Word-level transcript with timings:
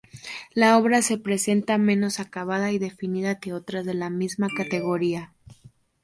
La 0.55 0.79
obra 0.79 1.03
se 1.03 1.19
presenta 1.19 1.77
menos 1.77 2.19
acabada 2.19 2.71
y 2.71 2.79
definida 2.79 3.39
que 3.39 3.53
otras 3.53 3.85
de 3.85 3.93
la 3.93 4.09
misma 4.09 4.47
categoría. 4.49 5.31